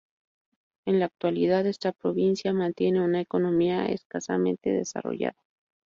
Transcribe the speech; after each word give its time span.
En 0.87 0.97
la 0.99 1.05
actualidad, 1.05 1.67
esta 1.67 1.91
provincia 1.91 2.51
mantiene 2.53 3.01
una 3.05 3.21
economía 3.21 3.85
escasamente 3.85 4.71
desarrollada. 4.71 5.37